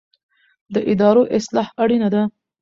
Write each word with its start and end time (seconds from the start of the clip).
د 0.73 0.75
ادارو 0.91 1.23
اصلاح 1.37 1.67
اړینه 1.81 2.07
ده 2.13 2.21